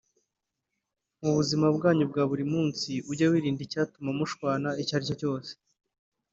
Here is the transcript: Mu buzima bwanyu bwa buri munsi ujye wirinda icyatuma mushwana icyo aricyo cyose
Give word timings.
Mu 1.21 1.31
buzima 1.37 1.67
bwanyu 1.75 2.05
bwa 2.11 2.23
buri 2.29 2.45
munsi 2.53 2.91
ujye 3.11 3.25
wirinda 3.31 3.61
icyatuma 3.67 4.09
mushwana 4.17 4.69
icyo 4.81 4.93
aricyo 4.95 5.15
cyose 5.21 5.51